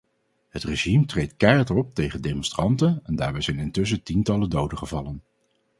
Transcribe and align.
Het 0.49 0.63
regime 0.63 1.05
treedt 1.05 1.35
keihard 1.37 1.69
op 1.69 1.93
tegen 1.93 2.21
demonstranten 2.21 2.99
en 3.03 3.15
daarbij 3.15 3.41
zijn 3.41 3.59
intussen 3.59 4.03
tientallen 4.03 4.49
doden 4.49 4.77
gevallen. 4.77 5.23